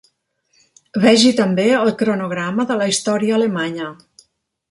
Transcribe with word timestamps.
Vegi 1.03 1.33
també 1.41 1.65
el 1.81 1.93
cronograma 2.01 2.67
de 2.71 2.79
la 2.81 2.89
història 2.95 3.37
alemanya. 3.39 3.93